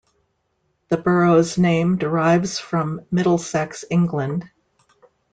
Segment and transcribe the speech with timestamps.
[0.89, 4.49] The borough's name derives from Middlesex, England.